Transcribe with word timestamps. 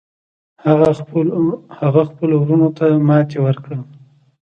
هغه 1.81 2.01
خپلو 2.09 2.35
وروڼو 2.41 2.69
ته 2.77 2.85
ماتې 3.07 3.37
ورکړه. 3.41 3.77